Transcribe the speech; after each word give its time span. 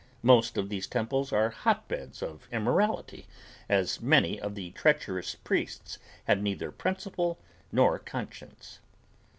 Most 0.23 0.57
of 0.57 0.69
these 0.69 0.87
temples 0.87 1.31
are 1.31 1.51
hotbeds 1.51 2.23
of 2.23 2.47
immorality 2.51 3.27
as 3.69 4.01
many 4.01 4.39
of 4.41 4.55
the 4.55 4.71
treacherous 4.71 5.35
priests 5.35 5.99
have 6.23 6.41
neither 6.41 6.71
principle 6.71 7.37
nor 7.71 7.99
conscience. 7.99 8.79